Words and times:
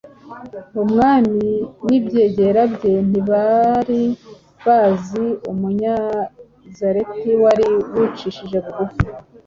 Umwami 0.83 1.47
n’ibyegera 1.87 2.61
bye 2.73 2.93
ntibari 3.09 4.01
bazi 4.65 5.25
Umunyazareti 5.51 7.31
wari 7.43 7.67
wicishije 7.95 8.57
bugufi 8.65 9.03